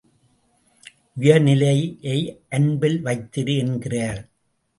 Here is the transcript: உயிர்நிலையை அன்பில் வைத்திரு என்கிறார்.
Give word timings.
உயிர்நிலையை 1.17 2.17
அன்பில் 2.49 2.99
வைத்திரு 3.05 3.57
என்கிறார். 3.57 4.21